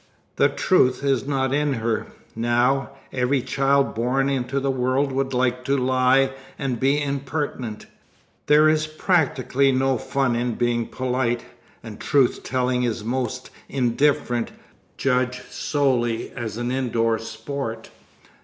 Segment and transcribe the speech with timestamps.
[0.37, 2.07] The truth is not in her.
[2.35, 7.85] Now, every child born into the world would like to lie and be impertinent.
[8.47, 11.45] There is practically no fun in being polite,
[11.83, 14.49] and truth telling is most indifferent
[14.97, 17.91] judged solely as an indoor sport.